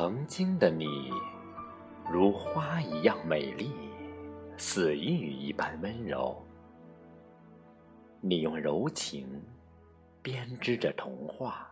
[0.00, 1.10] 曾经的你，
[2.08, 3.72] 如花一样美丽，
[4.56, 6.40] 似玉一般温柔。
[8.20, 9.26] 你用柔情
[10.22, 11.68] 编织着童话，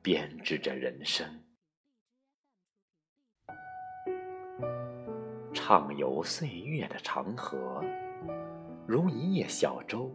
[0.00, 1.26] 编织着人生。
[5.52, 7.82] 畅游岁月的长河，
[8.86, 10.14] 如一叶小舟，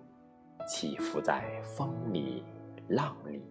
[0.65, 2.41] 起伏在风里
[2.87, 3.43] 浪里，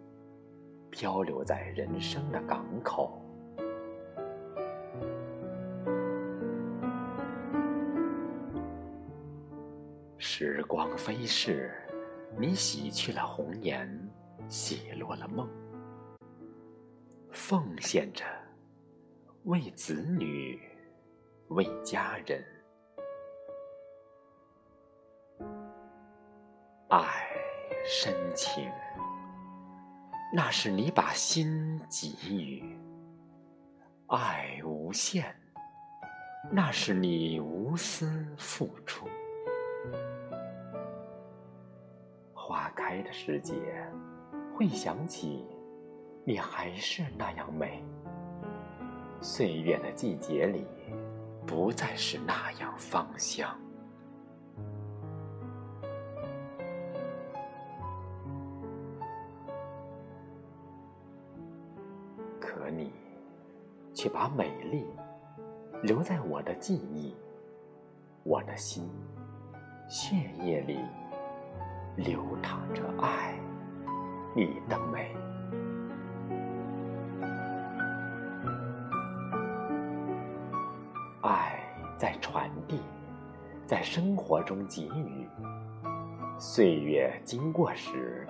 [0.90, 3.17] 漂流在人生的港口。
[10.30, 11.72] 时光飞逝，
[12.38, 13.88] 你洗去了红颜，
[14.46, 15.48] 洗落了梦，
[17.32, 18.26] 奉献着
[19.44, 20.60] 为子女，
[21.48, 22.44] 为家人。
[26.90, 27.08] 爱
[27.86, 28.70] 深情，
[30.34, 32.62] 那是你把心给予；
[34.08, 35.34] 爱无限，
[36.52, 38.87] 那是你无私付出。
[42.88, 43.54] 开的时节，
[44.56, 45.44] 会想起
[46.24, 47.82] 你还是那样美；
[49.20, 50.66] 岁月的季节里，
[51.46, 53.54] 不再是那样芳香。
[62.40, 62.90] 可你，
[63.92, 64.86] 却把美丽
[65.82, 67.14] 留在我的记忆、
[68.22, 68.88] 我的心、
[69.90, 70.78] 血液里。
[71.98, 73.34] 流淌着爱，
[74.32, 75.16] 你的美。
[81.22, 81.58] 爱
[81.96, 82.80] 在传递，
[83.66, 85.28] 在生活中给予。
[86.38, 88.24] 岁月经过时，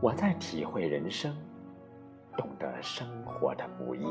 [0.00, 1.36] 我在体会人生，
[2.36, 4.06] 懂得生活的不易。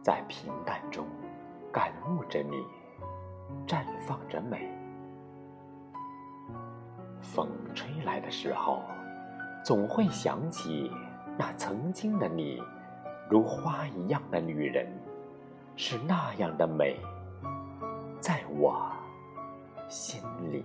[0.00, 1.04] 在平淡中，
[1.72, 2.64] 感悟着你，
[3.66, 4.70] 绽放着美。
[7.22, 8.82] 风吹来的时候，
[9.64, 10.90] 总会想起
[11.38, 12.60] 那曾经的你，
[13.30, 14.86] 如花一样的女人，
[15.76, 17.00] 是那样的美，
[18.20, 18.90] 在我
[19.88, 20.64] 心里。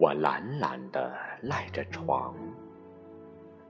[0.00, 2.34] 我懒懒的赖着床，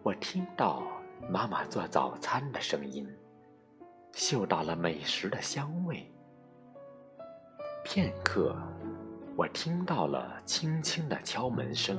[0.00, 0.84] 我听到
[1.28, 3.04] 妈妈做早餐的声音，
[4.12, 6.08] 嗅到了美食的香味。
[7.82, 8.56] 片刻，
[9.36, 11.98] 我听到了轻轻的敲门声，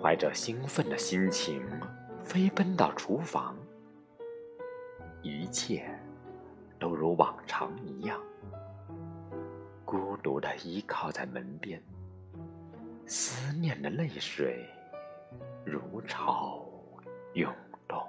[0.00, 1.60] 怀着兴奋的心情
[2.22, 3.56] 飞奔到厨房，
[5.20, 5.84] 一切
[6.78, 8.20] 都如往常一样，
[9.84, 11.82] 孤独的依靠在门边。
[13.12, 14.64] 思念的泪水
[15.64, 16.64] 如潮
[17.34, 17.52] 涌
[17.88, 18.00] 动，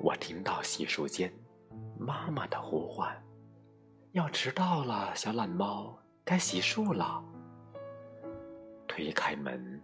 [0.00, 1.28] 我听到洗漱间
[1.98, 3.20] 妈妈的呼唤
[4.14, 7.24] ：“要迟到了，小懒猫，该洗漱了。”
[8.86, 9.82] 推开门，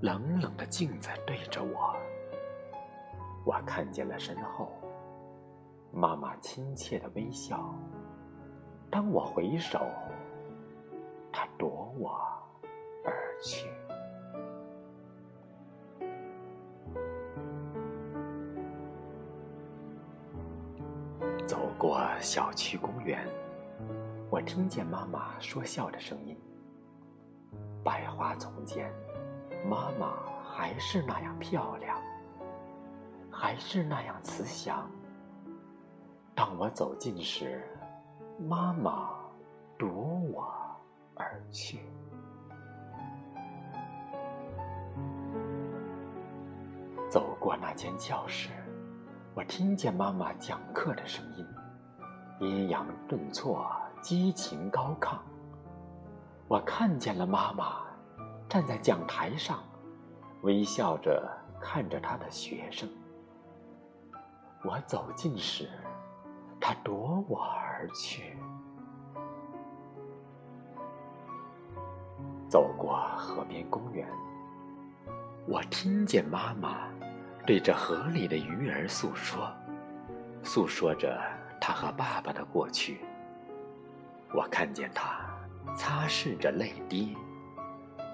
[0.00, 1.94] 冷冷的镜子对着我，
[3.44, 4.72] 我看见了身后
[5.92, 7.78] 妈妈亲切的微笑。
[8.90, 9.86] 当我回首，
[11.30, 12.20] 他夺我
[13.04, 13.70] 而去。
[21.46, 23.26] 走过小区公园，
[24.28, 26.36] 我听见妈妈说笑的声音。
[27.84, 28.92] 百花丛间，
[29.68, 31.96] 妈妈还是那样漂亮，
[33.30, 34.90] 还是那样慈祥。
[36.34, 37.64] 当我走近时，
[38.48, 39.10] 妈妈
[39.78, 40.50] 夺我
[41.14, 41.80] 而去。
[47.10, 48.48] 走过那间教室，
[49.34, 51.46] 我听见妈妈讲课的声音，
[52.38, 53.70] 抑扬顿挫，
[54.00, 55.18] 激情高亢。
[56.48, 57.82] 我看见了妈妈
[58.48, 59.58] 站在讲台上，
[60.42, 62.88] 微笑着看着她的学生。
[64.62, 65.68] 我走近时，
[66.60, 67.66] 他夺我而。
[67.94, 68.36] 去，
[72.46, 74.06] 走过河边公园，
[75.48, 76.86] 我听见妈妈
[77.46, 79.50] 对着河里的鱼儿诉说，
[80.42, 81.18] 诉说着
[81.58, 83.00] 她和爸爸的过去。
[84.34, 85.24] 我看见她
[85.74, 87.16] 擦拭着泪滴，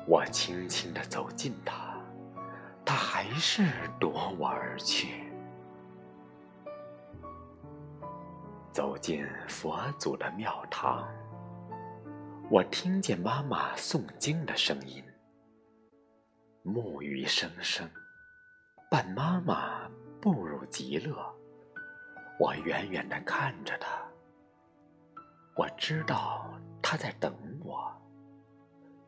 [0.06, 1.98] 我轻轻地走近她，
[2.84, 3.64] 她还是
[3.98, 5.25] 夺我而去。
[8.76, 11.08] 走进佛祖的庙堂，
[12.50, 15.02] 我听见妈妈诵经的声音。
[16.62, 17.88] 木鱼声声，
[18.90, 19.90] 伴妈妈
[20.20, 21.16] 步入极乐。
[22.38, 23.88] 我远远地看着她，
[25.54, 26.46] 我知道
[26.82, 27.34] 她在等
[27.64, 27.90] 我，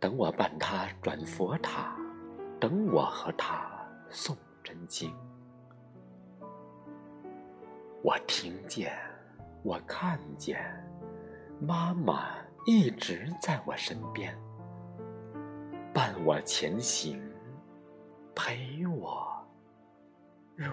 [0.00, 1.94] 等我伴她转佛塔，
[2.58, 3.70] 等我和她
[4.10, 5.14] 诵真经。
[8.02, 8.98] 我听见，
[9.62, 10.58] 我看见，
[11.60, 14.36] 妈妈一直在我身边，
[15.92, 17.22] 伴我前行。
[18.40, 19.26] 陪我
[20.54, 20.70] 入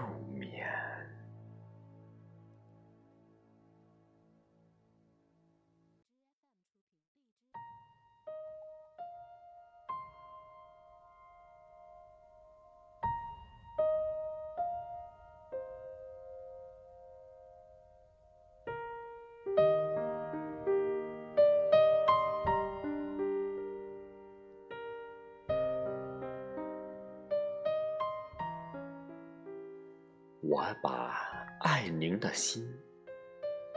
[30.48, 31.12] 我把
[31.58, 32.64] 爱您的心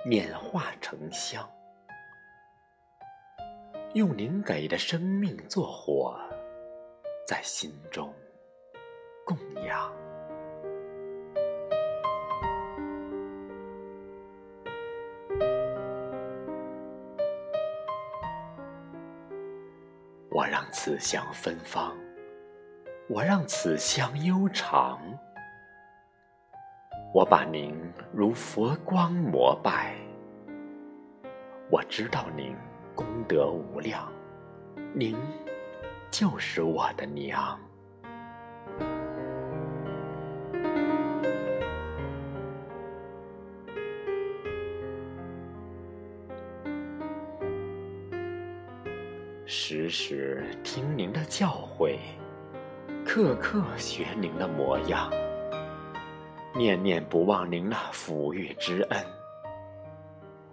[0.06, 1.50] 念化成香，
[3.95, 6.16] 用您给的生命做火，
[7.27, 8.13] 在心中
[9.25, 9.36] 供
[9.66, 9.92] 养。
[20.30, 21.98] 我让此香芬芳，
[23.07, 25.01] 我让此香悠长。
[27.12, 27.76] 我把您
[28.14, 29.96] 如佛光膜拜，
[31.72, 32.56] 我知道您
[32.94, 34.08] 功德无量，
[34.94, 35.18] 您
[36.12, 37.60] 就是我的娘。
[49.48, 51.98] 时时听您的教诲，
[53.04, 55.12] 刻刻学您的模样。
[56.56, 59.06] 念念不忘您那抚育之恩，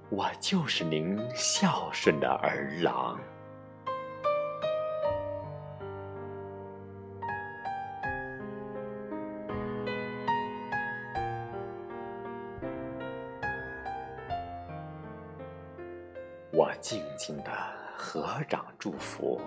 [0.08, 3.18] 我就是您孝顺的儿郎。
[16.52, 17.50] 我静静的
[17.96, 19.40] 合掌祝福，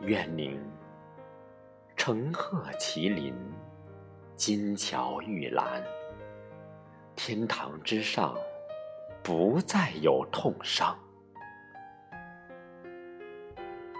[0.00, 0.60] 愿您
[1.96, 3.34] 承鹤麒麟。
[4.40, 5.84] 金桥玉兰，
[7.14, 8.34] 天堂之上
[9.22, 10.98] 不再有痛伤。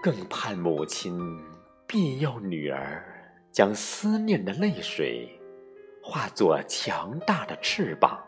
[0.03, 1.21] 更盼母亲
[1.87, 3.05] 庇佑女儿，
[3.53, 5.29] 将思念的泪水
[6.03, 8.19] 化作强大的翅膀，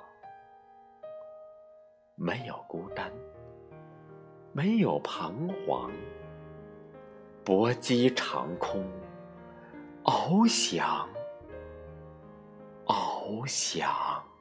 [2.15, 3.11] 没有孤单，
[4.53, 5.91] 没有彷徨，
[7.43, 8.85] 搏击长空，
[10.05, 11.09] 翱翔。
[13.23, 14.32] 翱翔。